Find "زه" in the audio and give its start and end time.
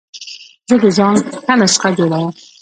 0.69-0.75